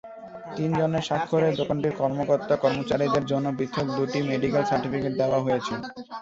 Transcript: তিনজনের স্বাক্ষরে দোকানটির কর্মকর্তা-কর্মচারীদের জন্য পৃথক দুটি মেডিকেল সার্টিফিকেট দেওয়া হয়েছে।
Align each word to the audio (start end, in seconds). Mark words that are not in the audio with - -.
তিনজনের 0.55 1.05
স্বাক্ষরে 1.07 1.47
দোকানটির 1.59 1.97
কর্মকর্তা-কর্মচারীদের 2.01 3.23
জন্য 3.31 3.47
পৃথক 3.57 3.87
দুটি 3.97 4.19
মেডিকেল 4.29 4.63
সার্টিফিকেট 4.65 5.13
দেওয়া 5.17 5.39
হয়েছে। 5.45 5.73